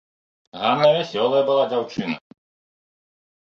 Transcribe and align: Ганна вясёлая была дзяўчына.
Ганна 0.61 0.87
вясёлая 0.95 1.41
была 1.51 1.67
дзяўчына. 1.75 2.17